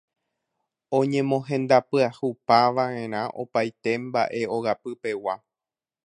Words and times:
oñemohendapyahupava'erã 0.99 3.21
opaite 3.41 3.91
mba'e 4.07 4.41
ogapypegua 4.55 5.35